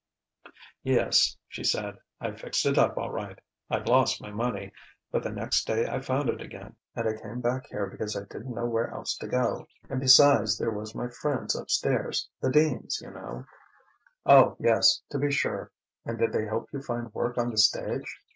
[0.81, 3.37] "Yes," she said, "I fixed it up all right.
[3.69, 4.71] I'd lost my money,
[5.11, 8.21] but the next day I found it again, and I came back here because I
[8.21, 12.99] didn't know where else to go, and besides there was my friends upstairs the Deans,
[12.99, 13.45] you know."
[14.25, 15.71] "Oh, yes, to be sure.
[16.03, 18.21] And did they help you find work on the stage?